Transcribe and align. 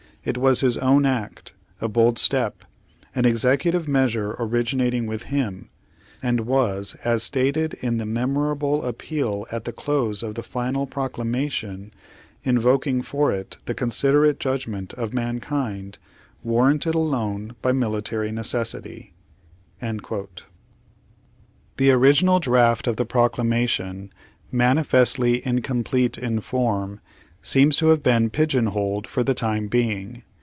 It 0.23 0.37
was 0.37 0.61
his 0.61 0.77
own 0.77 1.03
act, 1.07 1.53
a 1.81 1.87
bold 1.89 2.19
step, 2.19 2.63
an 3.15 3.23
Page 3.23 3.23
Sixty 3.23 3.25
eight 3.25 3.25
executive 3.31 3.87
measure 3.87 4.35
originating 4.37 5.07
with 5.07 5.23
him, 5.23 5.71
and 6.21 6.41
was, 6.41 6.95
as 7.03 7.23
stated 7.23 7.73
in 7.81 7.97
the 7.97 8.05
memorable 8.05 8.85
appeal 8.85 9.47
at 9.51 9.65
the 9.65 9.71
close 9.71 10.21
of 10.21 10.35
the 10.35 10.43
final 10.43 10.85
Proclama 10.85 11.49
tion, 11.49 11.91
invoking 12.43 13.01
for 13.01 13.31
it 13.31 13.57
the 13.65 13.73
considerate 13.73 14.39
judgment 14.39 14.93
of 14.93 15.11
m.an 15.17 15.39
kind, 15.39 15.97
warranted 16.43 16.93
alone 16.93 17.55
by 17.63 17.71
military 17.71 18.31
necessity." 18.31 19.13
^ 19.83 20.37
The 21.77 21.89
original 21.91 22.39
draft 22.39 22.85
of 22.85 22.97
the 22.97 23.05
proclamation, 23.05 24.13
mani 24.51 24.83
festly 24.83 25.41
incomplete 25.41 26.19
in 26.19 26.41
form, 26.41 26.99
seems 27.43 27.75
to 27.75 27.87
have 27.87 28.03
been 28.03 28.29
pigeon 28.29 28.67
holed 28.67 29.07
for 29.07 29.23
the 29.23 29.33
time 29.33 29.67
being. 29.67 30.21